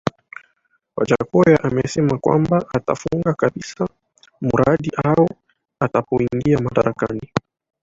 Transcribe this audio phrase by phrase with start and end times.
[0.97, 3.87] Wajackoya amesema kwamba atafunga kabisa
[4.41, 5.27] mradi huo
[5.79, 7.29] atakapoingia madarakani